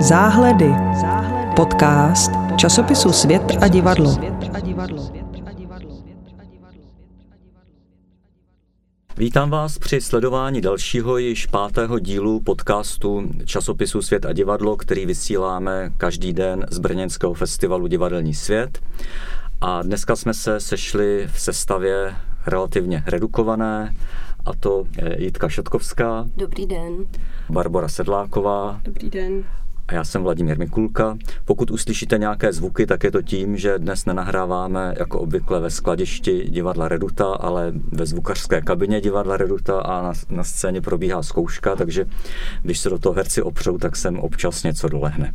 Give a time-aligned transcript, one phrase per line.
[0.00, 0.74] Záhledy.
[1.56, 4.16] Podcast časopisu Svět a divadlo.
[9.16, 15.92] Vítám vás při sledování dalšího již pátého dílu podcastu časopisu Svět a divadlo, který vysíláme
[15.96, 18.78] každý den z Brněnského festivalu Divadelní svět.
[19.60, 23.94] A dneska jsme se sešli v sestavě relativně redukované,
[24.46, 24.84] a to
[25.18, 26.26] Jitka Šatkovská.
[26.36, 26.92] Dobrý den.
[27.50, 28.80] Barbara Sedláková.
[28.84, 29.44] Dobrý den.
[29.90, 31.18] A já jsem Vladimír Mikulka.
[31.44, 36.50] Pokud uslyšíte nějaké zvuky, tak je to tím, že dnes nenahráváme jako obvykle ve skladišti
[36.50, 42.06] divadla Reduta, ale ve zvukařské kabině divadla Reduta a na, na scéně probíhá zkouška, takže
[42.62, 45.34] když se do toho herci opřou, tak sem občas něco dolehne.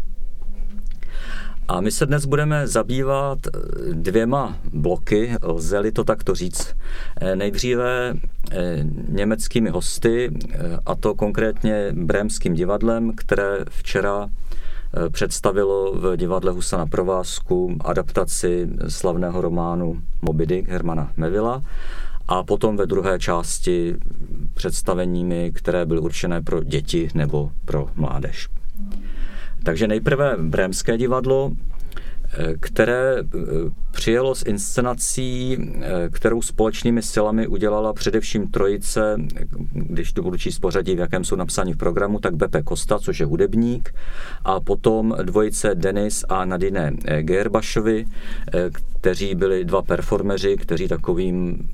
[1.67, 3.59] A my se dnes budeme zabývat eh,
[3.93, 6.75] dvěma bloky, lze-li to takto říct.
[7.21, 8.13] Eh, nejdříve
[8.51, 10.31] eh, německými hosty,
[10.85, 14.29] a to konkrétně Brémským divadlem, které včera
[15.09, 21.63] představilo v divadle Husa na provázku adaptaci slavného románu Moby Dick Hermana Mevilla
[22.27, 23.95] a potom ve druhé části
[24.53, 28.47] představeními, které byly určené pro děti nebo pro mládež.
[29.63, 31.74] Takže nejprve Brémské divadlo, eh,
[32.59, 33.25] které eh,
[33.91, 39.17] přijelo s inscenací, eh, kterou společnými silami udělala především trojice,
[39.73, 43.19] když to budu číst pořadí, v jakém jsou napsáni v programu, tak Bepe Kosta, což
[43.19, 43.95] je hudebník,
[44.43, 48.05] a potom dvojice Denis a Nadine Gerbašovi,
[48.71, 51.67] kteří byli dva performeři, kteří takovým,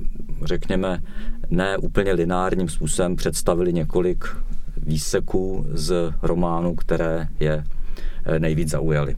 [0.43, 1.01] řekněme,
[1.49, 4.25] ne úplně lineárním způsobem představili několik
[4.77, 7.63] výseků z románu, které je
[8.25, 9.15] Eh, nejvíc zaujaly.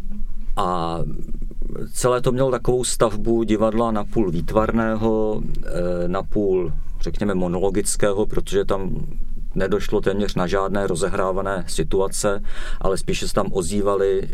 [0.56, 1.00] A
[1.94, 9.08] celé to mělo takovou stavbu divadla napůl výtvarného, eh, napůl, řekněme, monologického, protože tam
[9.56, 12.44] nedošlo téměř na žádné rozehrávané situace,
[12.82, 14.30] ale spíše se tam ozývaly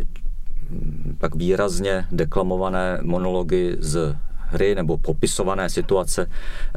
[0.70, 4.16] hm, tak výrazně deklamované monology z
[4.50, 6.26] hry nebo popisované situace,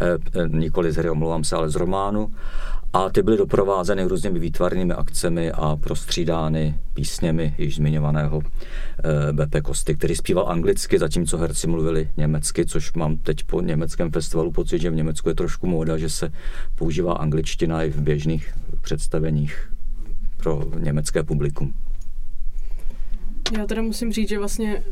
[0.01, 2.31] eh, nikoli z hry, omlouvám se, ale z románu
[2.94, 9.95] a ty byly doprovázeny různými výtvarnými akcemi a prostřídány písněmi již zmiňovaného eh, BP Kosty,
[9.95, 14.89] který zpíval anglicky, zatímco herci mluvili německy, což mám teď po německém festivalu pocit, že
[14.89, 16.31] v Německu je trošku móda, že se
[16.75, 19.73] používá angličtina i v běžných představeních
[20.38, 21.73] pro německé publikum.
[23.52, 24.84] Já teda musím říct, že vlastně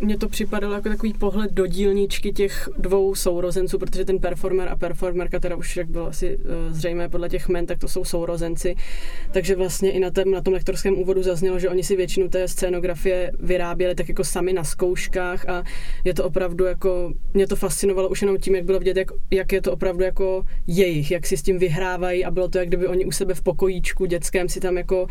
[0.00, 4.76] mně to připadalo jako takový pohled do dílničky těch dvou sourozenců, protože ten performer a
[4.76, 8.74] performerka, teda už jak bylo asi eh, zřejmé podle těch men, tak to jsou sourozenci.
[9.30, 12.48] Takže vlastně i na, tém, na tom lektorském úvodu zaznělo, že oni si většinu té
[12.48, 15.62] scénografie vyráběli tak jako sami na zkouškách a
[16.04, 19.52] je to opravdu jako, mě to fascinovalo už jenom tím, jak bylo vidět, jak, jak
[19.52, 22.86] je to opravdu jako jejich, jak si s tím vyhrávají a bylo to, jak kdyby
[22.86, 25.08] oni u sebe v pokojíčku dětském si tam jako uh,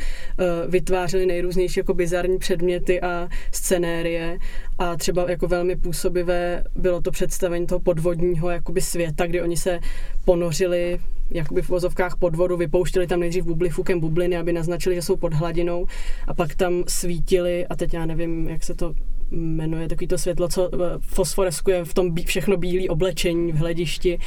[0.68, 4.38] vytvářeli nejrůznější jako bizarní předměty a scenérie
[4.78, 9.80] a třeba jako velmi působivé bylo to představení toho podvodního jakoby světa, kdy oni se
[10.25, 11.00] ponořili
[11.31, 15.34] jakoby v vozovkách pod vodu, vypouštěli tam nejdřív bublifukem bubliny, aby naznačili, že jsou pod
[15.34, 15.85] hladinou
[16.28, 18.94] a pak tam svítili a teď já nevím, jak se to
[19.31, 24.19] jmenuje, takový to světlo, co eh, fosforeskuje v tom bí, všechno bílé oblečení v hledišti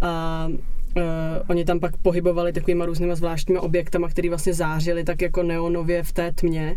[0.00, 0.48] a
[0.96, 1.02] Uh,
[1.48, 6.12] oni tam pak pohybovali takovýma různýma zvláštníma objektama, které vlastně zářily tak jako neonově v
[6.12, 6.76] té tmě.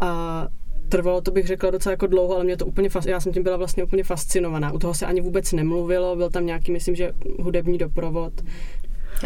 [0.00, 0.46] A
[0.88, 3.56] trvalo to bych řekla docela jako dlouho, ale mě to úplně, já jsem tím byla
[3.56, 4.72] vlastně úplně fascinovaná.
[4.72, 8.32] U toho se ani vůbec nemluvilo, byl tam nějaký, myslím, že hudební doprovod.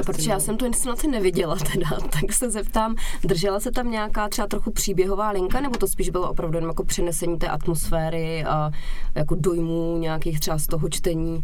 [0.00, 1.88] A protože já jsem tu inscenaci neviděla teda,
[2.20, 6.30] tak se zeptám, držela se tam nějaká třeba trochu příběhová linka, nebo to spíš bylo
[6.30, 8.70] opravdu jenom jako přenesení té atmosféry a
[9.14, 11.42] jako dojmů nějakých třeba z toho čtení?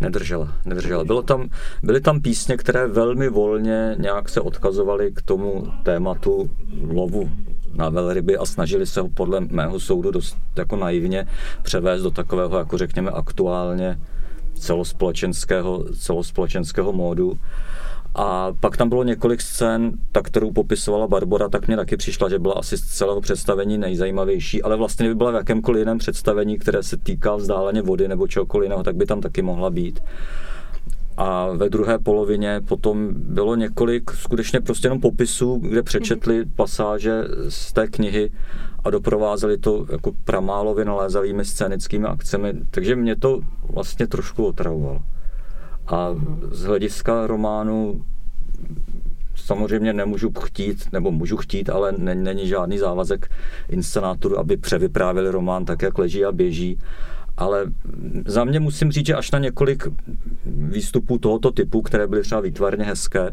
[0.00, 1.04] Nedržela, nedržela.
[1.04, 1.48] Bylo tam,
[1.82, 6.50] byly tam písně, které velmi volně nějak se odkazovaly k tomu tématu
[6.92, 7.30] lovu
[7.74, 11.26] na velryby a snažili se ho podle mého soudu dost jako naivně
[11.62, 13.98] převést do takového, jako řekněme, aktuálně
[14.54, 17.38] celospolečenského, celospolečenského módu.
[18.14, 22.38] A pak tam bylo několik scén, tak kterou popisovala Barbara, tak mě taky přišla, že
[22.38, 26.82] byla asi z celého představení nejzajímavější, ale vlastně by byla v jakémkoliv jiném představení, které
[26.82, 30.02] se týká vzdáleně vody nebo čehokoliv jiného, tak by tam taky mohla být.
[31.20, 36.52] A ve druhé polovině potom bylo několik skutečně prostě jenom popisů, kde přečetli mhm.
[36.56, 38.30] pasáže z té knihy
[38.84, 43.40] a doprovázeli to jako pramálo vynalézavými scénickými akcemi, takže mě to
[43.72, 45.00] vlastně trošku otravovalo.
[45.86, 46.40] A mhm.
[46.50, 48.04] z hlediska románu
[49.34, 53.30] samozřejmě nemůžu chtít, nebo můžu chtít, ale není žádný závazek
[53.68, 56.78] inscenátoru, aby převyprávili román tak, jak leží a běží
[57.40, 57.64] ale
[58.26, 59.88] za mě musím říct, že až na několik
[60.46, 63.30] výstupů tohoto typu, které byly třeba výtvarně hezké,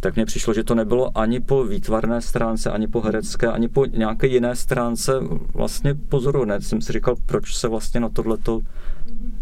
[0.00, 3.86] tak mně přišlo, že to nebylo ani po výtvarné stránce, ani po herecké, ani po
[3.86, 5.12] nějaké jiné stránce
[5.54, 6.60] vlastně pozorovné.
[6.60, 8.60] Jsem si říkal, proč se vlastně na tohleto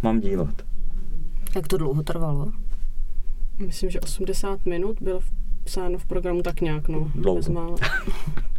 [0.03, 0.63] mám dívat.
[1.55, 2.53] Jak to dlouho trvalo?
[3.59, 5.21] Myslím, že 80 minut bylo
[5.65, 7.11] psáno v programu tak nějak, no.
[7.15, 7.77] Dlouho.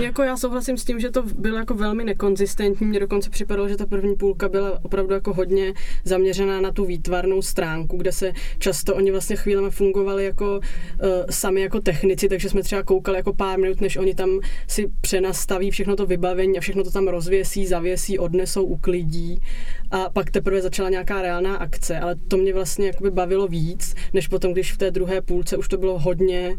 [0.00, 2.86] Jako já souhlasím s tím, že to bylo jako velmi nekonzistentní.
[2.86, 7.42] Mně dokonce připadalo, že ta první půlka byla opravdu jako hodně zaměřená na tu výtvarnou
[7.42, 10.60] stránku, kde se často oni vlastně chvílemi fungovali jako uh,
[11.30, 15.70] sami jako technici, takže jsme třeba koukali jako pár minut, než oni tam si přenastaví
[15.70, 19.40] všechno to vybavení a všechno to tam rozvěsí, zavěsí, odnesou, uklidí
[19.90, 24.28] a pak teprve začala nějaká reálná akce, ale to mě vlastně jakoby bavilo víc, než
[24.28, 26.56] potom, když v té druhé půlce už to bylo hodně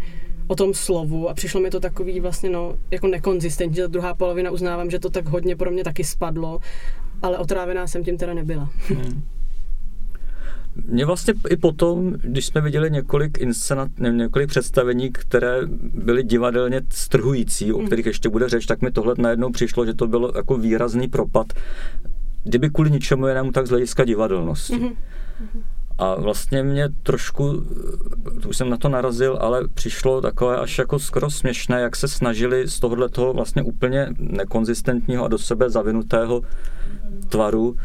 [0.48, 4.14] o tom slovu a přišlo mi to takový vlastně no, jako nekonzistentní, že ta druhá
[4.14, 6.60] polovina uznávám, že to tak hodně pro mě taky spadlo,
[7.22, 8.70] ale otrávená jsem tím teda nebyla.
[8.88, 9.24] Hmm.
[10.86, 15.60] Mě vlastně i potom, když jsme viděli několik inscenat, několik představení, které
[15.94, 17.88] byly divadelně strhující, o hmm.
[17.88, 21.54] kterých ještě bude řeč, tak mi tohle najednou přišlo, že to bylo jako výrazný propad,
[22.44, 24.74] kdyby kvůli ničemu jinému, tak z hlediska divadelnosti.
[24.74, 24.96] Mm-hmm.
[25.98, 27.64] A vlastně mě trošku,
[28.48, 32.68] už jsem na to narazil, ale přišlo takové až jako skoro směšné, jak se snažili
[32.68, 36.42] z tohohle toho vlastně úplně nekonzistentního a do sebe zavinutého
[37.30, 37.76] tvaru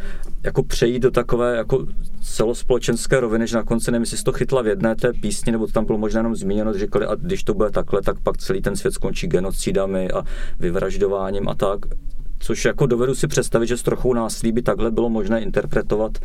[0.43, 1.87] jako přejít do takové jako
[2.23, 5.73] celospolečenské roviny, že na konci nevím, jestli to chytla v jedné té písni, nebo to
[5.73, 8.77] tam bylo možná jenom zmíněno, říkali, a když to bude takhle, tak pak celý ten
[8.77, 10.23] svět skončí genocidami a
[10.61, 11.79] vyvraždováním a tak
[12.43, 16.19] což jako dovedu si představit, že s trochou násilí by takhle bylo možné interpretovat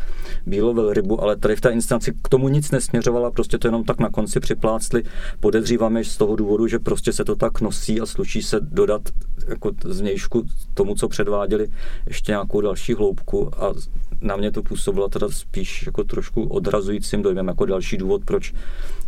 [0.45, 3.99] bílou velrybu, ale tady v té instanci k tomu nic nesměřovala, prostě to jenom tak
[3.99, 5.03] na konci připlácli.
[5.39, 9.01] Podezříváme z toho důvodu, že prostě se to tak nosí a sluší se dodat
[9.47, 10.43] jako zvnějšku
[10.73, 11.67] tomu, co předváděli,
[12.07, 13.73] ještě nějakou další hloubku a
[14.21, 18.53] na mě to působilo teda spíš jako trošku odrazujícím dojmem, jako další důvod, proč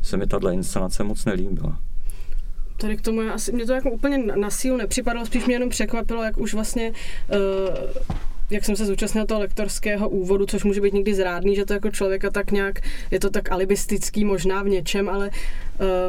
[0.02, 1.89] se mi tahle inscenace moc nelíbila
[2.80, 6.24] tady k tomu, asi, mě to jako úplně na sílu nepřipadalo, spíš mě jenom překvapilo,
[6.24, 7.76] jak už vlastně uh,
[8.50, 11.92] jak jsem se zúčastnil toho lektorského úvodu, což může být někdy zrádný, že to jako
[11.92, 12.80] člověka tak nějak,
[13.12, 15.30] je to tak alibistický možná v něčem, ale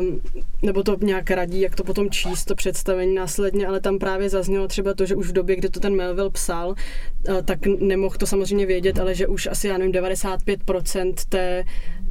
[0.00, 0.20] um,
[0.62, 4.68] nebo to nějak radí, jak to potom číst, to představení následně, ale tam právě zaznělo
[4.68, 8.26] třeba to, že už v době, kdy to ten Melville psal, uh, tak nemohl to
[8.26, 11.64] samozřejmě vědět, ale že už asi, já nevím, 95% té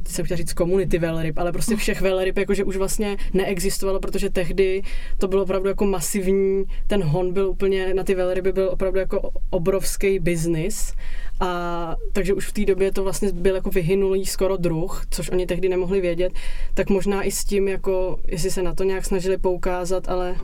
[0.08, 4.82] jsem chtěla říct komunity velryb, ale prostě všech velryb, jakože už vlastně neexistovalo, protože tehdy
[5.18, 9.30] to bylo opravdu jako masivní, ten hon byl úplně, na ty velryby byl opravdu jako
[9.50, 10.92] obrovský biznis
[11.40, 15.46] a takže už v té době to vlastně byl jako vyhynulý skoro druh, což oni
[15.46, 16.32] tehdy nemohli vědět,
[16.74, 20.36] tak možná i s tím, jako jestli se na to nějak snažili poukázat, ale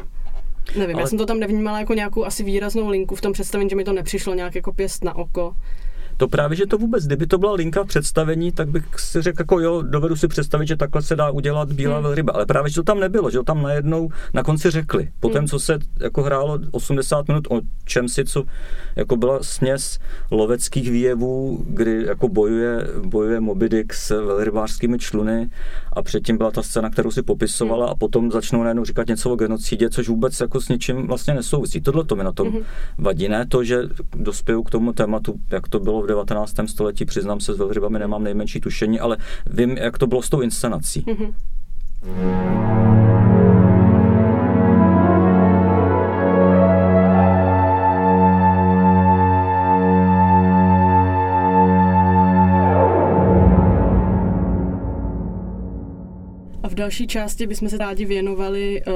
[0.78, 1.02] nevím, ale...
[1.02, 3.84] já jsem to tam nevnímala jako nějakou asi výraznou linku v tom představení, že mi
[3.84, 5.54] to nepřišlo nějak jako pěst na oko.
[6.16, 9.40] To právě, že to vůbec, kdyby to byla linka v představení, tak bych si řekl,
[9.40, 12.02] jako jo, dovedu si představit, že takhle se dá udělat bílá hmm.
[12.02, 12.32] velryba.
[12.32, 15.10] Ale právě, že to tam nebylo, že to tam najednou na konci řekli.
[15.20, 15.48] Potom, hmm.
[15.48, 18.44] co se jako hrálo 80 minut o čem si, co
[18.96, 19.98] jako byla směs
[20.30, 25.50] loveckých výjevů, kdy jako bojuje, bojuje Moby Dick s velrybářskými čluny
[25.96, 27.92] a předtím byla ta scéna, kterou si popisovala hmm.
[27.92, 31.80] a potom začnou najednou říkat něco o genocidě, což vůbec jako s ničím vlastně nesouvisí.
[31.80, 32.62] Tohle to mi na tom hmm.
[32.98, 33.82] vadí, ne to, že
[34.16, 36.54] dospěju k tomu tématu, jak to bylo v 19.
[36.66, 39.16] století, přiznám se, s velrybami nemám nejmenší tušení, ale
[39.46, 41.04] vím, jak to bylo s tou inscenací.
[41.06, 41.32] Mm-hmm.
[56.86, 58.94] Další části bychom se rádi věnovali uh,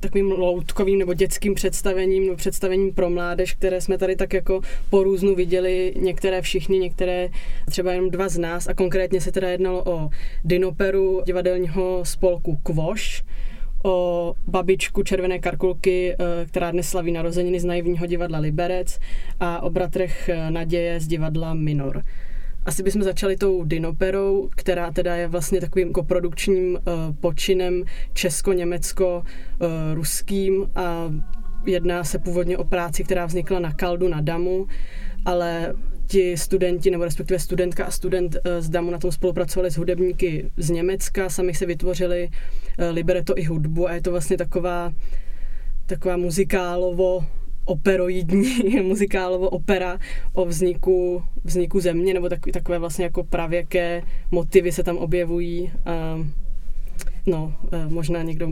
[0.00, 5.02] takovým loutkovým nebo dětským představením nebo představením pro mládež, které jsme tady tak jako po
[5.02, 7.28] různu viděli, některé všichni, některé
[7.66, 10.10] třeba jenom dva z nás a konkrétně se teda jednalo o
[10.44, 13.24] dinoperu divadelního spolku Kvoš,
[13.84, 18.98] o babičku Červené karkulky, eh, která dnes slaví narozeniny z naivního divadla Liberec
[19.40, 22.02] a o bratrech eh, Naděje z divadla Minor.
[22.66, 26.80] Asi bychom začali tou Dinoperou, která teda je vlastně takovým koprodukčním uh,
[27.20, 31.12] počinem česko-německo-ruským uh, a
[31.66, 34.66] jedná se původně o práci, která vznikla na Kaldu na Damu,
[35.24, 35.74] ale
[36.06, 40.50] ti studenti, nebo respektive studentka a student uh, z Damu na tom spolupracovali s hudebníky
[40.56, 42.30] z Německa, sami se vytvořili
[42.90, 44.92] libreto i hudbu a je to vlastně taková
[45.86, 47.26] taková muzikálovo
[47.64, 49.98] operoidní muzikálovo opera
[50.32, 55.72] o vzniku, vzniku země, nebo takové vlastně jako pravěké motivy se tam objevují.
[57.26, 58.48] No, eh, možná někdo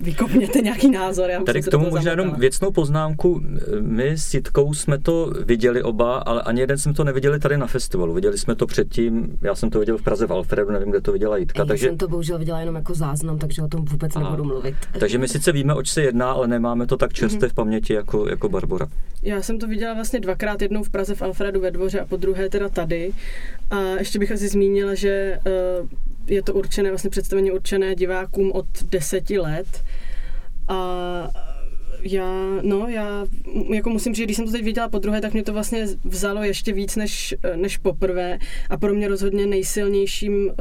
[0.00, 1.30] vykopněte nějaký názor.
[1.30, 3.40] Já Tady k tomu možná jenom věcnou poznámku.
[3.80, 7.66] My s Jitkou jsme to viděli oba, ale ani jeden jsme to neviděli tady na
[7.66, 8.14] festivalu.
[8.14, 11.12] Viděli jsme to předtím, já jsem to viděl v Praze v Alfredu, nevím, kde to
[11.12, 11.62] viděla Jitka.
[11.62, 11.86] Já takže...
[11.86, 14.24] jsem to bohužel viděla jenom jako záznam, takže o tom vůbec Aha.
[14.24, 14.74] nebudu mluvit.
[14.98, 18.28] Takže my sice víme, oč se jedná, ale nemáme to tak čerstvě v paměti jako,
[18.28, 18.86] jako Barbara.
[19.22, 22.16] Já jsem to viděla vlastně dvakrát, jednou v Praze v Alfredu ve dvoře a po
[22.16, 23.12] druhé teda tady.
[23.70, 25.40] A ještě bych asi zmínila, že
[25.80, 25.88] uh,
[26.26, 29.66] je to určené, vlastně představení určené divákům od deseti let.
[30.68, 31.30] A
[32.02, 33.26] já, no, já
[33.72, 36.42] jako musím říct, když jsem to teď viděla po druhé, tak mě to vlastně vzalo
[36.42, 38.38] ještě víc než, než poprvé
[38.70, 40.54] a pro mě rozhodně nejsilnějším uh,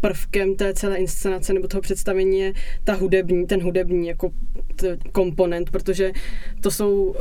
[0.00, 2.52] prvkem té celé inscenace nebo toho představení je
[2.84, 4.30] ta hudební, ten hudební jako
[4.76, 6.12] t- komponent, protože
[6.60, 7.14] to jsou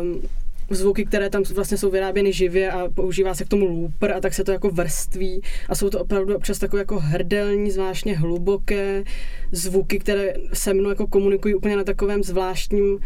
[0.00, 0.22] um,
[0.70, 4.34] zvuky, které tam vlastně jsou vyráběny živě a používá se k tomu looper a tak
[4.34, 5.40] se to jako vrství.
[5.68, 9.04] A jsou to opravdu občas takové jako hrdelní, zvláštně hluboké
[9.52, 12.98] zvuky, které se mnou jako komunikují úplně na takovém zvláštním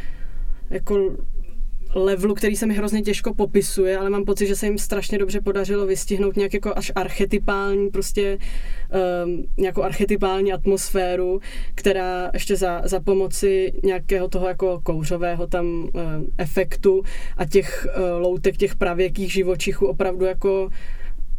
[0.70, 1.16] jako
[1.94, 5.40] levelu, který se mi hrozně těžko popisuje, ale mám pocit, že se jim strašně dobře
[5.40, 8.38] podařilo vystihnout nějak jako až archetypální, prostě
[9.24, 11.40] um, nějakou archetypální atmosféru,
[11.74, 15.90] která ještě za, za pomoci nějakého toho jako kouřového tam um,
[16.38, 17.02] efektu
[17.36, 20.68] a těch uh, loutek, těch pravěkých živočichů opravdu jako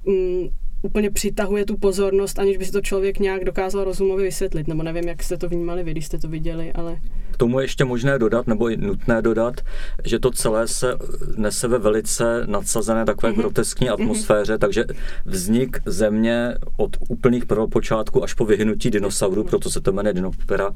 [0.04, 0.50] um,
[0.82, 4.68] úplně přitahuje tu pozornost, aniž by si to člověk nějak dokázal rozumově vysvětlit.
[4.68, 6.98] Nebo nevím, jak jste to vnímali vy, když jste to viděli, ale...
[7.42, 9.62] Tomu je ještě možné dodat, nebo i nutné dodat,
[10.04, 10.98] že to celé se
[11.38, 13.38] nese ve velice nadsazené takové mm-hmm.
[13.38, 13.94] groteskní mhm.
[13.94, 14.60] atmosféře, mm-hmm.
[14.60, 14.86] takže
[15.26, 20.72] vznik země od úplných prvopočátku až po vyhnutí dinosaurů, proto se to jmenuje Dinopera,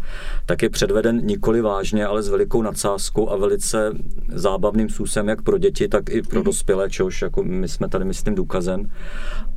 [0.45, 3.91] tak je předveden nikoli vážně, ale s velikou nadsázkou a velice
[4.33, 6.43] zábavným způsobem, jak pro děti, tak i pro mm-hmm.
[6.43, 8.91] dospělé, čehož jako my jsme tady, myslím, důkazem.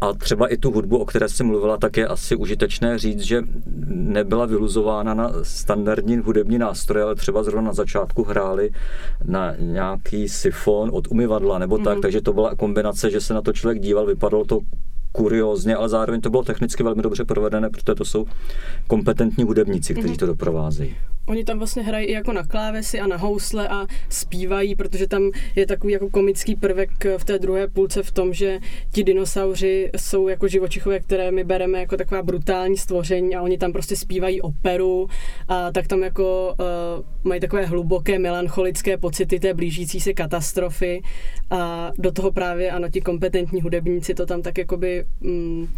[0.00, 3.42] A třeba i tu hudbu, o které jsi mluvila, tak je asi užitečné říct, že
[3.86, 8.70] nebyla vyluzována na standardní hudební nástroje, ale třeba zrovna na začátku hráli
[9.24, 12.02] na nějaký sifon od umyvadla nebo tak, mm-hmm.
[12.02, 14.60] takže to byla kombinace, že se na to člověk díval, vypadalo to
[15.12, 18.24] kuriózně, ale zároveň to bylo technicky velmi dobře provedené, protože to jsou
[18.86, 20.18] kompetentní hudebníci, kteří mm-hmm.
[20.18, 20.96] to doprovázejí.
[21.28, 25.30] Oni tam vlastně hrají i jako na klávesy a na housle a zpívají, protože tam
[25.56, 28.58] je takový jako komický prvek v té druhé půlce v tom, že
[28.92, 33.72] ti dinosauři jsou jako živočichové, které my bereme jako taková brutální stvoření a oni tam
[33.72, 35.06] prostě zpívají operu
[35.48, 41.02] a tak tam jako uh, mají takové hluboké melancholické pocity té blížící se katastrofy
[41.50, 45.68] a do toho právě ano, ti kompetentní hudebníci to tam tak jakoby mm,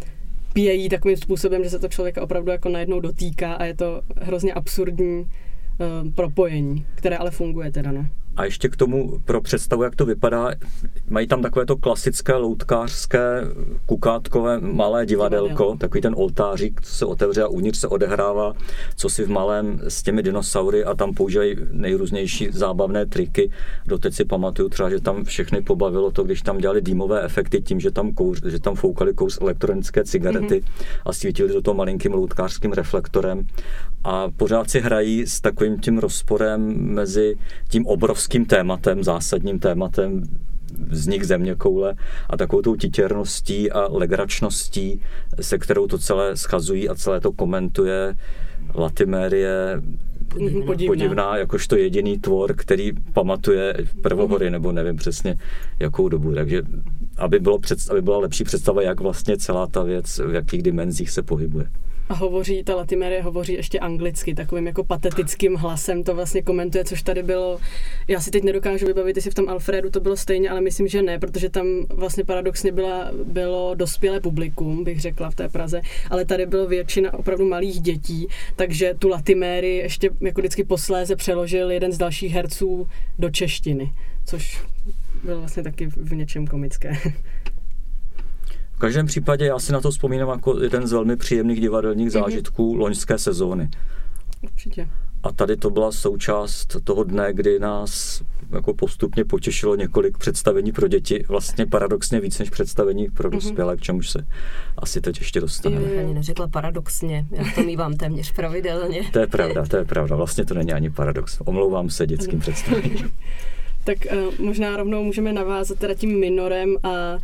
[0.52, 4.52] pějí takovým způsobem, že se to člověka opravdu jako najednou dotýká a je to hrozně
[4.52, 8.06] absurdní uh, propojení, které ale funguje teda, no.
[8.36, 10.50] A ještě k tomu pro představu, jak to vypadá,
[11.08, 13.44] mají tam takové to klasické loutkářské
[13.86, 18.52] kukátkové malé divadelko, takový ten oltářík, co se otevře a uvnitř se odehrává,
[18.96, 23.50] co si v malém s těmi dinosaury a tam používají nejrůznější zábavné triky.
[23.86, 27.80] Doteď si pamatuju třeba, že tam všechny pobavilo to, když tam dělali dýmové efekty tím,
[27.80, 31.00] že tam, kouř, že tam foukali kous elektronické cigarety mm-hmm.
[31.06, 33.46] a svítili do toho malinkým loutkářským reflektorem.
[34.04, 37.36] A pořád si hrají s takovým tím rozporem mezi
[37.68, 40.22] tím obrovským tématem, zásadním tématem
[40.86, 41.94] vznik země koule
[42.30, 45.00] a takovou tou titěrností a legračností,
[45.40, 48.16] se kterou to celé schazují a celé to komentuje
[48.74, 49.82] Latimérie
[50.66, 50.86] podivná.
[50.86, 55.36] podivná, jakožto jediný tvor, který pamatuje prvohory, nebo nevím přesně
[55.78, 56.34] jakou dobu.
[56.34, 56.62] Takže
[57.20, 61.10] aby, bylo před, aby byla lepší představa, jak vlastně celá ta věc, v jakých dimenzích
[61.10, 61.66] se pohybuje.
[62.10, 67.02] A hovoří, ta Latimerie hovoří ještě anglicky, takovým jako patetickým hlasem to vlastně komentuje, což
[67.02, 67.58] tady bylo,
[68.08, 71.02] já si teď nedokážu vybavit, jestli v tom Alfredu to bylo stejně, ale myslím, že
[71.02, 76.24] ne, protože tam vlastně paradoxně byla, bylo dospělé publikum, bych řekla v té Praze, ale
[76.24, 81.92] tady bylo většina opravdu malých dětí, takže tu Latimérii ještě jako vždycky posléze přeložil jeden
[81.92, 82.86] z dalších herců
[83.18, 83.92] do češtiny,
[84.26, 84.62] což
[85.24, 86.92] bylo vlastně taky v něčem komické.
[88.80, 92.22] každém případě já si na to vzpomínám jako jeden z velmi příjemných divadelních mm-hmm.
[92.22, 93.68] zážitků loňské sezóny.
[94.42, 94.88] Určitě.
[95.22, 100.88] A tady to byla součást toho dne, kdy nás jako postupně potěšilo několik představení pro
[100.88, 103.38] děti, vlastně paradoxně víc než představení pro mhm.
[103.38, 104.26] dospělé, k čemuž se
[104.76, 105.94] asi teď ještě dostaneme.
[105.94, 109.10] Já ani neřekla paradoxně, já to mývám téměř pravidelně.
[109.12, 111.40] To je pravda, to je pravda, vlastně to není ani paradox.
[111.44, 113.12] Omlouvám se dětským představením.
[113.84, 117.18] tak uh, možná rovnou můžeme navázat teda tím minorem a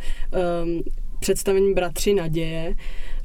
[0.63, 0.83] um,
[1.19, 2.75] představení Bratři naděje,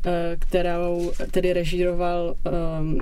[0.07, 2.35] eh, kterou tedy režíroval
[2.81, 2.99] um,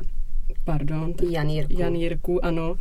[0.64, 1.80] pardon, Jan Jirku.
[1.80, 2.76] Jan Jirku, ano.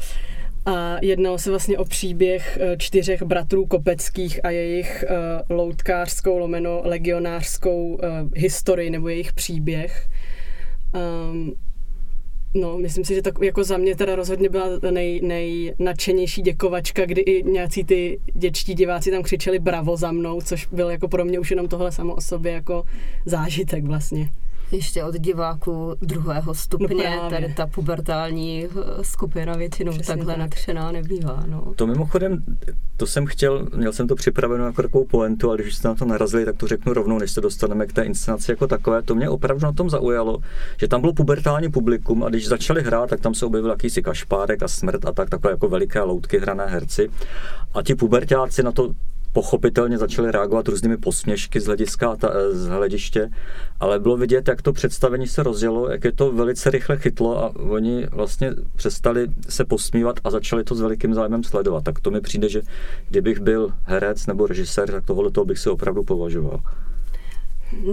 [0.66, 6.82] A jednalo se vlastně o příběh eh, čtyřech bratrů Kopeckých a jejich uh, loutkářskou, lomeno
[6.84, 8.00] legionářskou uh,
[8.36, 10.08] historii nebo jejich příběh.
[11.32, 11.54] Um,
[12.54, 17.22] No, myslím si, že tak jako za mě teda rozhodně byla nej, nejnadšenější děkovačka, kdy
[17.22, 21.40] i nějací ty děčtí diváci tam křičeli bravo za mnou, což byl jako pro mě
[21.40, 22.84] už jenom tohle samo o sobě jako
[23.26, 24.30] zážitek vlastně.
[24.72, 30.40] Ještě od diváků druhého stupně, no tady ta pubertální eh, skupina většinou Přesně takhle tak.
[30.40, 31.44] natřená nebývá.
[31.46, 31.74] No.
[31.76, 32.44] To mimochodem,
[32.98, 36.06] to jsem chtěl, měl jsem to připraveno jako takovou poentu, ale když jste na to
[36.06, 39.02] narazili, tak to řeknu rovnou, než se dostaneme k té inscenaci jako takové.
[39.02, 40.38] To mě opravdu na tom zaujalo,
[40.80, 44.64] že tam bylo pubertální publikum a když začali hrát, tak tam se objevil jakýsi kašpárek
[44.64, 47.10] a smrt a tak, takové jako veliké loutky hrané herci.
[47.74, 48.94] A ti pubertáci na to
[49.34, 53.30] pochopitelně začali reagovat různými posměšky z hlediska ta, eh, z hlediště,
[53.80, 57.56] ale bylo vidět, jak to představení se rozjelo, jak je to velice rychle chytlo a
[57.56, 61.84] oni vlastně přestali se posmívat a začali to s velikým zájmem sledovat.
[61.84, 62.62] Tak to mi přijde, že
[63.10, 66.60] kdybych byl herec nebo režisér, tak tohle toho bych si opravdu považoval.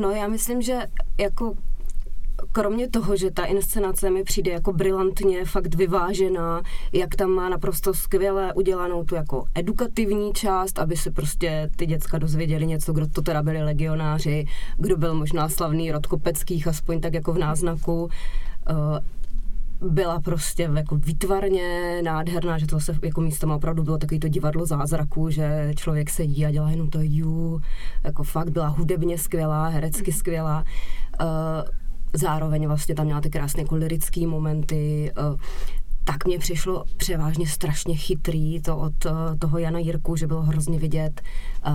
[0.01, 0.79] No já myslím, že
[1.21, 1.55] jako
[2.57, 7.95] kromě toho, že ta inscenace mi přijde jako brilantně, fakt vyvážená, jak tam má naprosto
[7.95, 13.23] skvěle udělanou tu jako edukativní část, aby se prostě ty děcka dozvěděli něco, kdo to
[13.23, 14.47] teda byli legionáři,
[14.77, 18.09] kdo byl možná slavný rod Kopeckých, aspoň tak jako v náznaku
[18.69, 18.75] eh,
[19.81, 24.67] byla prostě jako výtvarně nádherná, že to se jako místo opravdu bylo takový to divadlo
[24.67, 27.61] zázraku, že člověk sedí a dělá jenom to ju,
[28.05, 30.65] jako fakt byla hudebně skvělá, herecky skvělá.
[31.21, 31.86] Uh,
[32.19, 35.37] zároveň vlastně tam měla ty krásné jako lirické momenty, eh,
[36.05, 40.79] tak mě přišlo převážně strašně chytrý to od eh, toho Jana Jirku, že bylo hrozně
[40.79, 41.21] vidět
[41.67, 41.71] eh,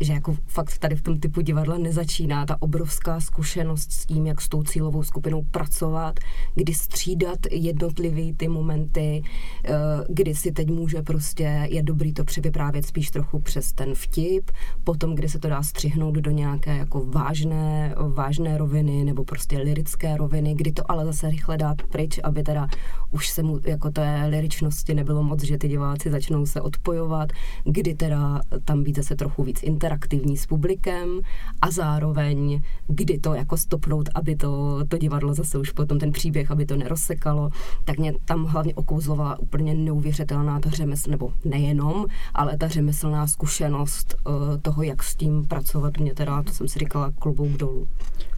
[0.00, 4.40] že jako fakt tady v tom typu divadla nezačíná ta obrovská zkušenost s tím, jak
[4.40, 6.20] s tou cílovou skupinou pracovat,
[6.54, 9.22] kdy střídat jednotlivý ty momenty,
[9.64, 9.74] eh,
[10.08, 14.50] kdy si teď může prostě, je dobrý to převyprávět spíš trochu přes ten vtip,
[14.84, 20.16] potom, kdy se to dá střihnout do nějaké jako vážné, vážné roviny nebo prostě lirické
[20.16, 22.66] roviny, kdy to ale zase rychle dát pryč, aby teda
[23.10, 27.28] už se mu jako té liričnosti nebylo moc, že ty diváci začnou se odpojovat,
[27.64, 31.20] kdy teda tam být zase trochu víc inter interaktivní s publikem
[31.60, 36.50] a zároveň, kdy to jako stopnout, aby to, to divadlo zase už potom ten příběh,
[36.50, 37.50] aby to nerozsekalo,
[37.84, 44.14] tak mě tam hlavně okouzlovala úplně neuvěřitelná ta řemesl, nebo nejenom, ale ta řemeslná zkušenost
[44.26, 47.88] uh, toho, jak s tím pracovat, mě teda, to jsem si říkala, klobouk dolů.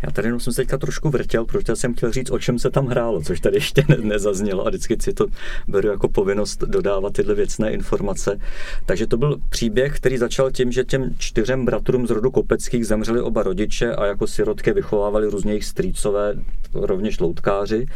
[0.03, 2.70] Já tady jenom jsem se teďka trošku vrtěl, protože jsem chtěl říct, o čem se
[2.70, 5.27] tam hrálo, což tady ještě ne, nezaznělo a vždycky si to
[5.68, 8.38] beru jako povinnost dodávat tyhle věcné informace.
[8.87, 13.20] Takže to byl příběh, který začal tím, že těm čtyřem bratrům z rodu Kopeckých zemřeli
[13.20, 16.35] oba rodiče a jako sirotky vychovávali různě jejich strýcové,
[16.74, 17.87] rovněž loutkáři.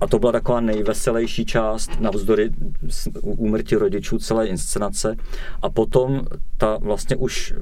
[0.00, 2.50] A to byla taková nejveselější část navzdory
[3.22, 5.16] úmrtí rodičů celé inscenace.
[5.62, 6.22] A potom
[6.56, 7.54] ta vlastně už,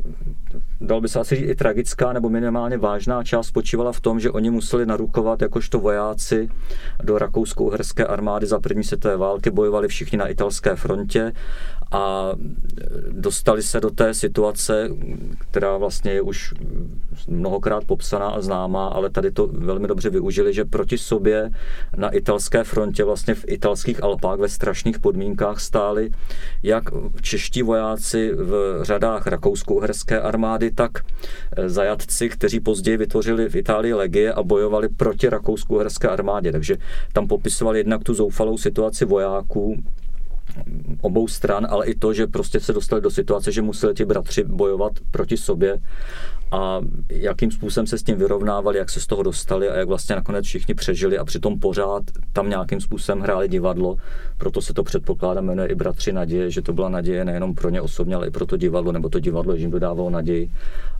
[0.80, 4.30] dal by se asi říct, i tragická nebo minimálně vážná část spočívala v tom, že
[4.30, 6.48] oni museli narukovat jakožto vojáci
[7.02, 11.32] do rakousko-uherské armády za první světové války, bojovali všichni na italské frontě
[11.92, 12.32] a
[13.10, 14.88] dostali se do té situace,
[15.38, 16.54] která vlastně je už
[17.28, 21.50] mnohokrát popsaná a známá, ale tady to velmi dobře využili, že proti sobě
[21.96, 26.10] na italské frontě, vlastně v italských Alpách ve strašných podmínkách stáli
[26.62, 26.84] jak
[27.20, 30.90] čeští vojáci v řadách rakousko-uherské armády, tak
[31.66, 36.52] zajatci, kteří později vytvořili v Itálii legie a bojovali proti rakousko-uherské armádě.
[36.52, 36.76] Takže
[37.12, 39.82] tam popisovali jednak tu zoufalou situaci vojáků,
[41.00, 44.44] obou stran, ale i to, že prostě se dostali do situace, že museli ti bratři
[44.44, 45.78] bojovat proti sobě
[46.52, 50.16] a jakým způsobem se s tím vyrovnávali, jak se z toho dostali a jak vlastně
[50.16, 53.96] nakonec všichni přežili a přitom pořád tam nějakým způsobem hráli divadlo.
[54.38, 57.80] Proto se to předpokládá jmenuje i Bratři naděje, že to byla naděje nejenom pro ně
[57.80, 60.50] osobně, ale i pro to divadlo, nebo to divadlo jim dodávalo naději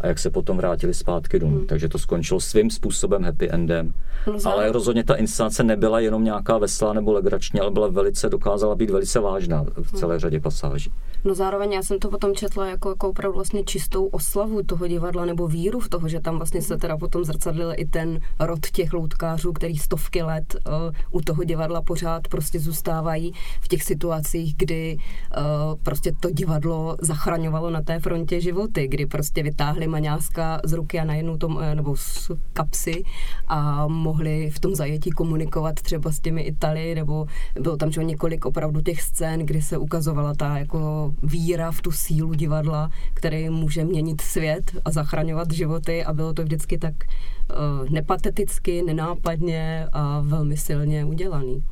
[0.01, 1.57] a jak se potom vrátili zpátky domů.
[1.57, 1.67] Hmm.
[1.67, 3.93] Takže to skončilo svým způsobem happy endem.
[4.27, 8.75] No, ale rozhodně ta inscenace nebyla jenom nějaká veselá nebo legrační, ale byla velice, dokázala
[8.75, 10.93] být velice vážná v celé řadě pasáží.
[11.25, 15.25] No zároveň já jsem to potom četla jako, jako opravdu vlastně čistou oslavu toho divadla
[15.25, 18.93] nebo víru v toho, že tam vlastně se teda potom zrcadlil i ten rod těch
[18.93, 20.73] loutkářů, který stovky let uh,
[21.11, 25.43] u toho divadla pořád prostě zůstávají v těch situacích, kdy uh,
[25.83, 31.05] prostě to divadlo zachraňovalo na té frontě životy, kdy prostě vytáhli maňáska z ruky a
[31.05, 33.05] najednou tom, uh, nebo z kapsy
[33.49, 37.27] a mohli v tom zajetí komunikovat třeba s těmi Itali, nebo
[37.61, 42.35] bylo tam několik opravdu těch scén, kdy se ukazovala ta jako víra v tu sílu
[42.35, 48.83] divadla, který může měnit svět a zachraňovat životy a bylo to vždycky tak uh, nepateticky,
[48.83, 51.65] nenápadně a velmi silně udělaný.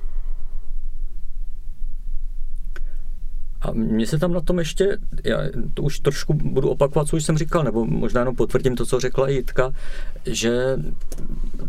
[3.63, 5.39] A mně se tam na tom ještě, já
[5.75, 9.01] to už trošku budu opakovat, co už jsem říkal, nebo možná jenom potvrdím to, co
[9.01, 9.73] řekla Jitka,
[10.27, 10.77] že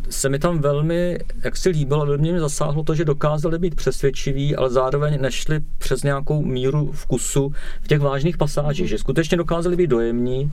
[0.09, 4.55] se mi tam velmi, jak si líbilo, velmi mě zasáhlo to, že dokázali být přesvědčiví,
[4.55, 9.87] ale zároveň nešli přes nějakou míru vkusu v těch vážných pasážích, že skutečně dokázali být
[9.87, 10.51] dojemní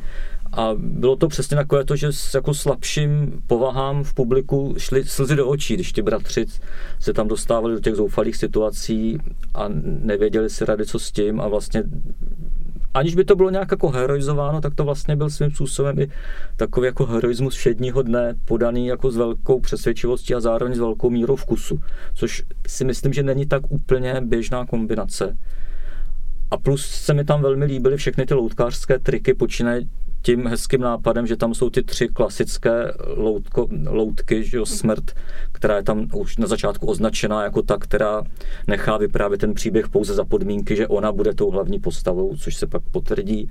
[0.53, 5.37] a bylo to přesně takové to, že s jako slabším povahám v publiku šly slzy
[5.37, 6.47] do očí, když ti bratři
[7.01, 9.19] se tam dostávali do těch zoufalých situací
[9.55, 11.83] a nevěděli si rady, co s tím a vlastně
[12.95, 16.09] aniž by to bylo nějak jako heroizováno, tak to vlastně byl svým způsobem i
[16.57, 21.37] takový jako heroismus všedního dne, podaný jako s velkou přesvědčivostí a zároveň s velkou mírou
[21.37, 21.79] vkusu,
[22.15, 25.37] což si myslím, že není tak úplně běžná kombinace.
[26.51, 29.81] A plus se mi tam velmi líbily všechny ty loutkářské triky, počínaje
[30.23, 35.11] tím hezkým nápadem, že tam jsou ty tři klasické loutko, loutky, že jo, smrt,
[35.53, 38.23] která je tam už na začátku označená jako ta, která
[38.67, 42.67] nechá vyprávět ten příběh pouze za podmínky, že ona bude tou hlavní postavou, což se
[42.67, 43.51] pak potvrdí.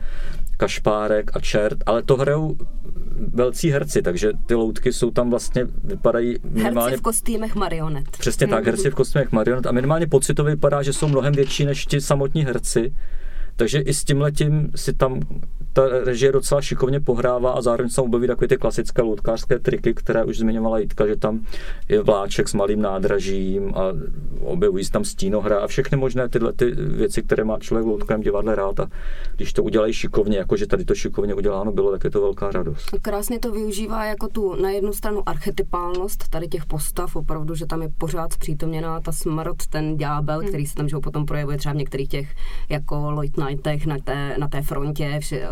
[0.57, 2.55] Kašpárek a čert, ale to hrajou
[3.33, 6.89] velcí herci, takže ty loutky jsou tam vlastně, vypadají minimálně...
[6.89, 8.09] Herci v kostýmech marionet.
[8.19, 11.85] Přesně tak, herci v kostýmech marionet a minimálně pocitově vypadá, že jsou mnohem větší než
[11.85, 12.93] ti samotní herci.
[13.55, 15.19] Takže i s tím letím si tam
[15.77, 20.23] ta režie docela šikovně pohrává a zároveň se objeví takové ty klasické loutkářské triky, které
[20.23, 21.45] už zmiňovala Jitka, že tam
[21.89, 23.81] je vláček s malým nádražím a
[24.41, 28.21] objevují se tam stínohra a všechny možné tyhle ty věci, které má člověk v loutkém
[28.21, 28.87] divadle rád a
[29.35, 32.51] když to udělají šikovně, jako že tady to šikovně uděláno bylo, tak je to velká
[32.51, 32.89] radost.
[33.01, 37.81] Krásně to využívá jako tu na jednu stranu archetypálnost tady těch postav, opravdu, že tam
[37.81, 40.47] je pořád zpřítomněná ta smrt, ten ďábel, hmm.
[40.47, 42.35] který se tam že potom projevuje třeba v některých těch
[42.69, 45.47] jako Lloyd Knightech na té, na té frontě, vše,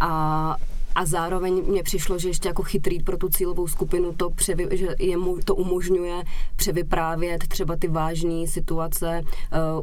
[0.00, 0.56] a,
[0.94, 4.88] a zároveň mě přišlo, že ještě jako chytrý pro tu cílovou skupinu to, převy, že
[4.98, 6.22] jemu to umožňuje
[6.56, 9.22] převyprávět třeba ty vážné situace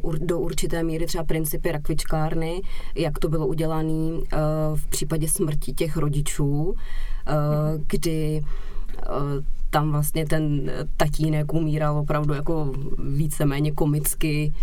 [0.04, 2.62] uh, do určité míry, třeba principy rakvičkárny,
[2.96, 4.20] jak to bylo udělané uh,
[4.76, 6.76] v případě smrti těch rodičů, uh,
[7.88, 8.42] kdy
[9.70, 12.74] tam vlastně ten tatínek umíral opravdu jako
[13.10, 14.54] víceméně komicky,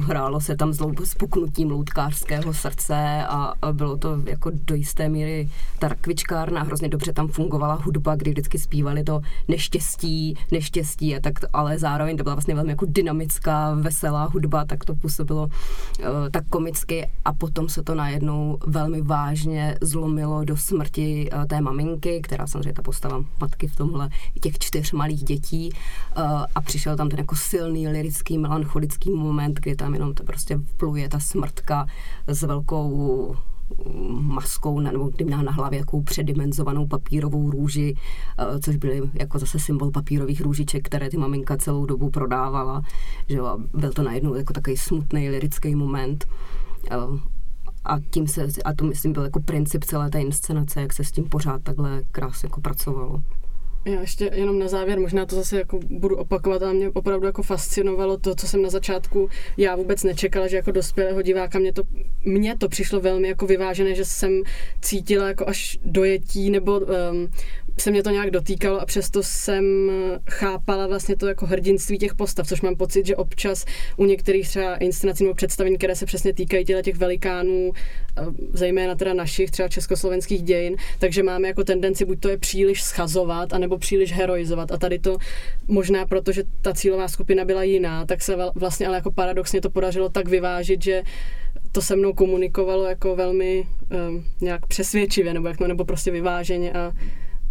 [0.00, 6.62] hrálo se tam zlou spuknutím loutkářského srdce a, bylo to jako do jisté míry tarkvičkárna,
[6.62, 12.16] hrozně dobře tam fungovala hudba, kdy vždycky zpívali to neštěstí, neštěstí a tak, ale zároveň
[12.16, 17.10] to byla vlastně velmi jako dynamická, veselá hudba, tak to působilo uh, tak komicky.
[17.24, 22.72] A potom se to najednou velmi vážně zlomilo do smrti uh, té maminky, která samozřejmě
[22.72, 24.08] ta postava matky v tomhle
[24.58, 26.22] čtyř malých dětí uh,
[26.54, 31.08] a přišel tam ten jako silný lirický melancholický moment, kdy tam jenom to prostě vpluje
[31.08, 31.86] ta smrtka
[32.26, 33.36] s velkou
[34.10, 39.58] maskou, nebo kdy měla na hlavě jakou předimenzovanou papírovou růži, uh, což byly jako zase
[39.58, 42.82] symbol papírových růžiček, které ty maminka celou dobu prodávala.
[43.28, 46.26] Že jo, byl to najednou jako takový smutný lirický moment.
[46.96, 47.18] Uh,
[47.84, 51.12] a tím se, a to myslím byl jako princip celé té inscenace, jak se s
[51.12, 53.22] tím pořád takhle krásně jako pracovalo.
[53.88, 57.42] Já ještě jenom na závěr, možná to zase jako budu opakovat, ale mě opravdu jako
[57.42, 61.82] fascinovalo to, co jsem na začátku já vůbec nečekala, že jako dospělého diváka mě to,
[62.24, 64.42] mně to přišlo velmi jako vyvážené, že jsem
[64.80, 66.86] cítila jako až dojetí nebo um,
[67.80, 69.90] se mě to nějak dotýkalo a přesto jsem
[70.30, 73.64] chápala vlastně to jako hrdinství těch postav, což mám pocit, že občas
[73.96, 79.14] u některých třeba inscenací nebo představení, které se přesně týkají těch velikánů, eh, zejména teda
[79.14, 84.12] našich třeba československých dějin, takže máme jako tendenci buď to je příliš schazovat, anebo příliš
[84.12, 84.72] heroizovat.
[84.72, 85.16] A tady to
[85.68, 89.70] možná proto, že ta cílová skupina byla jiná, tak se vlastně ale jako paradoxně to
[89.70, 91.02] podařilo tak vyvážit, že
[91.72, 93.66] to se mnou komunikovalo jako velmi
[94.08, 96.92] um, nějak přesvědčivě, nebo, jak, nebo prostě vyváženě a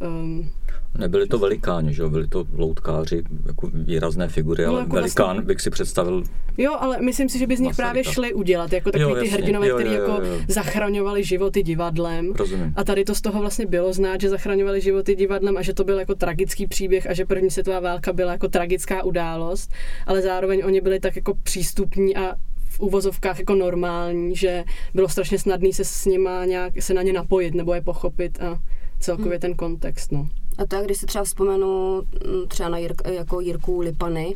[0.02, 0.50] Um,
[0.98, 2.10] Nebyli to velikáni, že jo?
[2.10, 5.46] Byli to loutkáři, jako výrazné figury, no, ale jako velikán vlastně...
[5.46, 6.24] bych si představil.
[6.58, 7.84] Jo, ale myslím si, že by z nich Masarika.
[7.84, 12.34] právě šli udělat, jako takový jo, ty hrdinové, kteří jako zachraňovali životy divadlem.
[12.34, 12.74] Rozumím.
[12.76, 15.84] A tady to z toho vlastně bylo znát, že zachraňovali životy divadlem a že to
[15.84, 19.72] byl jako tragický příběh a že první světová válka byla jako tragická událost,
[20.06, 22.36] ale zároveň oni byli tak jako přístupní a
[22.70, 27.14] v uvozovkách jako normální, že bylo strašně snadné se s nima nějak se na ně
[27.14, 28.60] napojit nebo je pochopit a
[29.00, 29.40] celkově hmm.
[29.40, 30.12] ten kontext.
[30.12, 30.28] No.
[30.58, 34.36] A tak, když si třeba vzpomenu mm, třeba na Jirk, jako Jirku Lipany,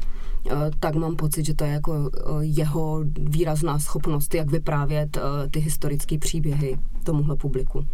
[0.51, 5.49] eh, tak mám pocit, že to je jako eh, jeho výrazná schopnost, jak vyprávět eh,
[5.49, 7.85] ty historické příběhy tomuhle publiku.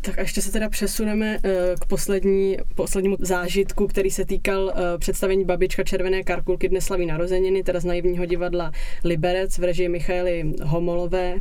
[0.00, 1.38] Tak a ještě se teda přesuneme
[1.80, 7.80] k poslední, poslednímu zážitku, který se týkal představení Babička Červené karkulky dnes slaví narozeniny, teda
[7.80, 8.72] z naivního divadla
[9.04, 11.34] Liberec v režii Michaely Homolové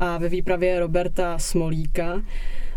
[0.00, 2.22] a ve výpravě Roberta Smolíka.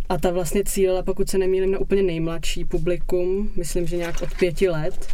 [0.09, 4.29] A ta vlastně cílila, pokud se nemýlím, na úplně nejmladší publikum, myslím, že nějak od
[4.39, 5.07] pěti let.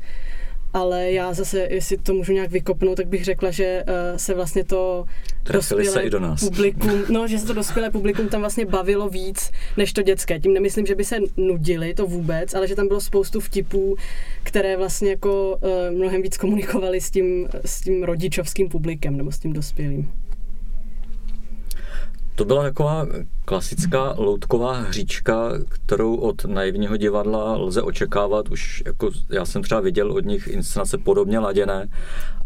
[0.74, 4.64] ale já zase, jestli to můžu nějak vykopnout, tak bych řekla, že uh, se vlastně
[4.64, 5.06] to
[5.44, 6.40] Trefili se i do nás.
[6.40, 10.40] publikum, no, že se to dospělé publikum tam vlastně bavilo víc než to dětské.
[10.40, 13.96] Tím nemyslím, že by se nudili, to vůbec, ale že tam bylo spoustu vtipů,
[14.44, 19.40] které vlastně jako uh, mnohem víc komunikovali s tím, s tím rodičovským publikem nebo s
[19.40, 20.12] tím dospělým.
[22.38, 23.08] To byla taková
[23.46, 28.50] klasická loutková hříčka, kterou od naivního divadla lze očekávat.
[28.50, 31.88] Už jako já jsem třeba viděl od nich inscenace podobně laděné,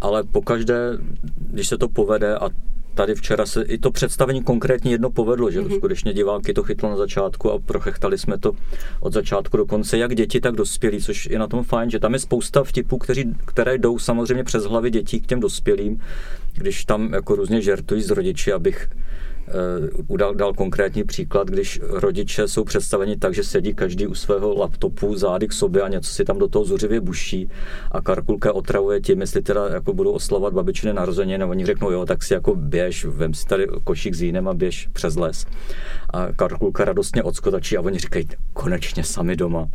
[0.02, 0.98] ale pokaždé,
[1.38, 2.50] když se to povede a
[2.96, 5.78] tady včera se i to představení konkrétně jedno povedlo, že mm-hmm.
[5.78, 8.52] skutečně diváky to chytlo na začátku a prochechtali jsme to
[9.00, 12.14] od začátku do konce, jak děti, tak dospělí, což je na tom fajn, že tam
[12.14, 16.02] je spousta vtipů, kteří, které jdou samozřejmě přes hlavy dětí k těm dospělým,
[16.54, 18.90] když tam jako různě žertují z rodiči, abych
[20.08, 25.16] udal, dal konkrétní příklad, když rodiče jsou představeni tak, že sedí každý u svého laptopu
[25.16, 27.50] zády k sobě a něco si tam do toho zuřivě buší
[27.92, 32.24] a Karkulka otravuje tím, jestli teda jako budou oslovat babičiny narozeniny, oni řeknou, jo, tak
[32.24, 35.46] si jako běž, vem si tady košík s vínem a běž přes les.
[36.14, 39.68] A Karkulka radostně odskotačí a oni říkají, konečně sami doma.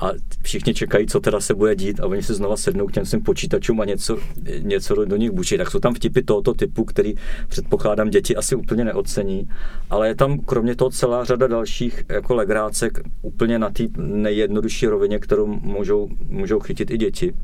[0.00, 0.10] A
[0.42, 3.22] všichni čekají, co teda se bude dít a oni se znova sednou k těm svým
[3.22, 4.18] počítačům a něco,
[4.58, 5.58] něco do, nich bučí.
[5.58, 7.14] Tak jsou tam vtipy tohoto typu, který
[7.48, 9.48] předpokládám děti asi úplně neocení,
[9.90, 15.18] ale je tam kromě toho celá řada dalších jako legrácek úplně na té nejjednodušší rovině,
[15.18, 17.34] kterou můžou, můžou chytit i děti.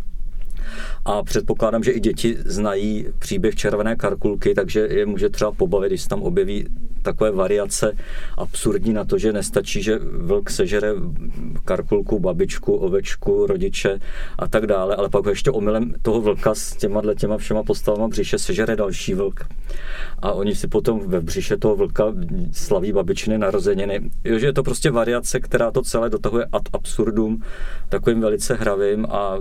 [1.04, 6.02] A předpokládám, že i děti znají příběh červené karkulky, takže je může třeba pobavit, když
[6.02, 6.66] se tam objeví
[7.04, 7.96] takové variace
[8.38, 10.92] absurdní na to, že nestačí, že vlk sežere
[11.64, 14.00] karkulku, babičku, ovečku, rodiče
[14.38, 18.38] a tak dále, ale pak ještě omylem toho vlka s těma těma všema postavama břiše
[18.38, 19.46] sežere další vlk.
[20.22, 22.04] A oni si potom ve břiše toho vlka
[22.52, 24.10] slaví babičiny narozeniny.
[24.24, 27.42] Jo, že je to prostě variace, která to celé dotahuje ad absurdum
[27.88, 29.38] takovým velice hravým a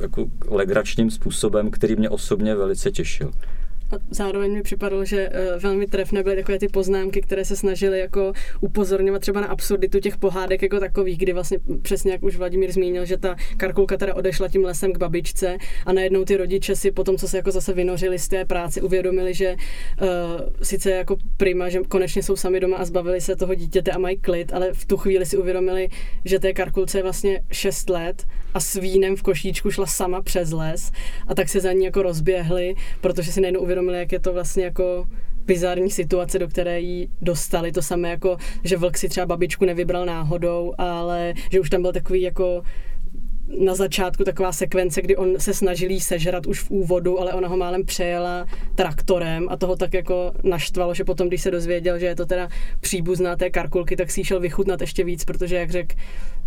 [0.00, 3.30] jako legračním způsobem, který mě osobně velice těšil.
[3.90, 7.98] A zároveň mi připadalo, že uh, velmi trefné byly takové ty poznámky, které se snažily
[7.98, 12.72] jako upozorňovat třeba na absurditu těch pohádek jako takových, kdy vlastně přesně jak už Vladimír
[12.72, 16.90] zmínil, že ta karkulka teda odešla tím lesem k babičce a najednou ty rodiče si
[16.90, 20.08] potom, co se jako zase vynořili z té práce, uvědomili, že uh,
[20.62, 24.18] sice jako prima, že konečně jsou sami doma a zbavili se toho dítěte a mají
[24.18, 25.88] klid, ale v tu chvíli si uvědomili,
[26.24, 30.52] že té karkulce je vlastně 6 let a s vínem v košíčku šla sama přes
[30.52, 30.92] les
[31.26, 34.64] a tak se za ní jako rozběhli, protože si najednou uvědomili, jak je to vlastně
[34.64, 35.06] jako
[35.44, 37.72] bizarní situace, do které jí dostali.
[37.72, 41.92] To samé jako, že vlk si třeba babičku nevybral náhodou, ale že už tam byl
[41.92, 42.62] takový jako
[43.64, 47.48] na začátku taková sekvence, kdy on se snažil jí sežrat už v úvodu, ale ona
[47.48, 52.06] ho málem přejela traktorem a toho tak jako naštvalo, že potom, když se dozvěděl, že
[52.06, 52.48] je to teda
[52.80, 55.94] příbuzná té karkulky, tak si šel vychutnat ještě víc, protože jak řekl,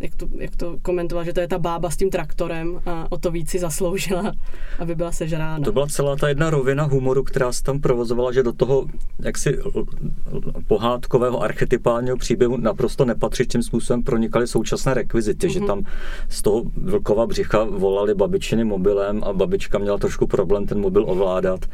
[0.02, 3.18] jak to, jak to komentoval, že to je ta bába s tím traktorem a o
[3.18, 4.32] to víc si zasloužila,
[4.80, 5.66] aby byla sežrána.
[5.66, 8.86] To byla celá ta jedna rovina humoru, která se tam provozovala, že do toho
[9.20, 9.58] jaksi
[10.68, 15.54] pohádkového archetypálního příběhu naprosto nepatřičným způsobem pronikaly současné rekvizity, mm-hmm.
[15.54, 15.68] že mhm.
[15.68, 15.84] tam
[16.30, 21.66] z toho vlkova břicha volali babičiny mobilem a babička měla trošku problém ten mobil ovládat.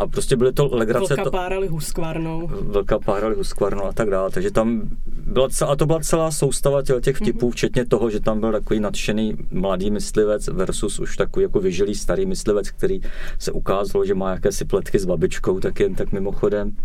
[0.00, 1.14] A prostě byly to legrace...
[1.14, 2.48] Vlka párali huskvarnou.
[2.52, 4.30] Vlka párali huskvarnou a tak dále.
[4.30, 7.52] Takže tam byla, a to byla celá soustava těch vtipů, mm-hmm.
[7.52, 12.26] včetně toho, že tam byl takový nadšený mladý myslivec versus už takový jako vyžilý starý
[12.26, 13.00] myslivec, který
[13.38, 16.76] se ukázalo, že má jakési pletky s babičkou, tak jen tak mimochodem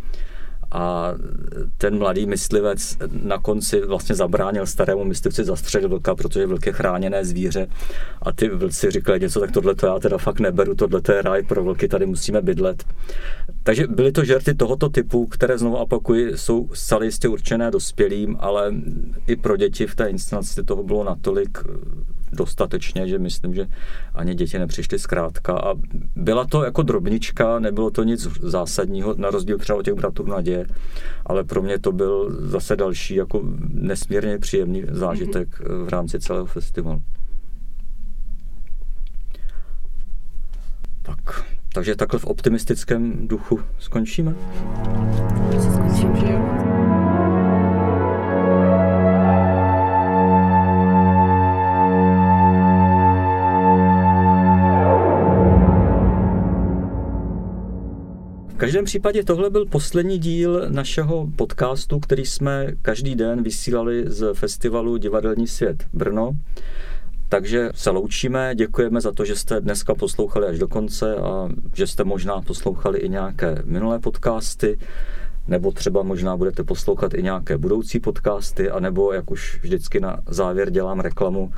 [0.71, 1.13] a
[1.77, 7.25] ten mladý myslivec na konci vlastně zabránil starému myslivci zastřelit vlka, protože vlk je chráněné
[7.25, 7.67] zvíře
[8.21, 11.21] a ty vlci říkali něco, tak tohle to já teda fakt neberu, tohle to je
[11.21, 12.83] ráj pro vlky, tady musíme bydlet.
[13.63, 18.73] Takže byly to žerty tohoto typu, které znovu opakuji, jsou zcela jistě určené dospělým, ale
[19.27, 21.57] i pro děti v té inscenaci toho bylo natolik
[22.31, 23.67] dostatečně, že myslím, že
[24.13, 25.57] ani děti nepřišly zkrátka.
[25.57, 25.73] A
[26.15, 30.65] byla to jako drobnička, nebylo to nic zásadního, na rozdíl třeba od těch bratrů Naděje,
[31.25, 35.85] ale pro mě to byl zase další jako nesmírně příjemný zážitek mm-hmm.
[35.85, 37.01] v rámci celého festivalu.
[41.01, 44.35] Tak, takže takhle v optimistickém duchu skončíme.
[58.75, 64.97] Každém případě tohle byl poslední díl našeho podcastu, který jsme každý den vysílali z festivalu
[64.97, 66.31] Divadelní svět Brno.
[67.29, 71.87] Takže se loučíme, děkujeme za to, že jste dneska poslouchali až do konce a že
[71.87, 74.79] jste možná poslouchali i nějaké minulé podcasty,
[75.47, 80.69] nebo třeba možná budete poslouchat i nějaké budoucí podcasty, anebo jak už vždycky na závěr
[80.69, 81.51] dělám reklamu,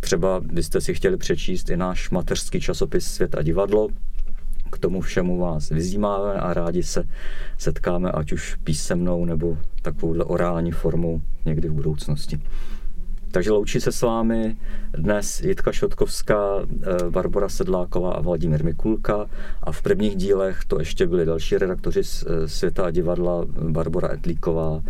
[0.00, 3.88] třeba byste si chtěli přečíst i náš mateřský časopis Svět a divadlo,
[4.70, 7.04] k tomu všemu vás vyzýváme a rádi se
[7.58, 12.40] setkáme, ať už písemnou nebo takovouhle orální formou někdy v budoucnosti.
[13.32, 14.56] Takže loučí se s vámi
[14.92, 19.26] dnes Jitka Šotkovská, eh, Barbara Sedláková a Vladimír Mikulka
[19.62, 24.82] a v prvních dílech to ještě byli další redaktoři z eh, Světa divadla Barbara Etlíková,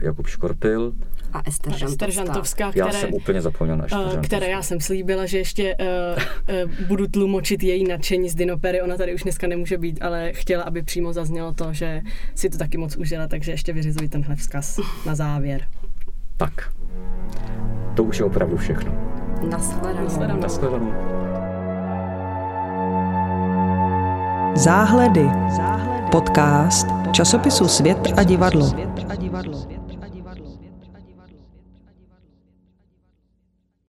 [0.00, 0.92] Jakub Škorpil
[1.32, 2.06] a Ester Žantovská.
[2.06, 5.38] Ester Žantovská které, já jsem úplně zapomněl na Ester uh, Které já jsem slíbila, že
[5.38, 6.22] ještě uh,
[6.64, 8.82] uh, budu tlumočit její nadšení z Dinopery.
[8.82, 12.00] Ona tady už dneska nemůže být, ale chtěla, aby přímo zaznělo to, že
[12.34, 15.68] si to taky moc užila, takže ještě vyřizuji tenhle vzkaz na závěr.
[16.36, 16.72] Tak,
[17.94, 18.92] to už je opravdu všechno.
[19.50, 20.40] Naschledanou.
[20.40, 20.92] Naschledanou.
[24.54, 25.30] Záhledy.
[26.12, 28.66] Podcast časopisu Svět a divadlo.
[28.66, 29.77] Svět a divadlo.